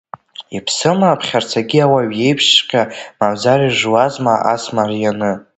Иԥсыма 0.57 1.07
аԥхьарцагьы 1.09 1.79
ауаҩ 1.85 2.09
иеиԥшҵәҟьа, 2.17 2.83
мамзар 3.19 3.59
иржуазма 3.63 4.33
ас 4.53 4.63
марианы?! 4.75 5.31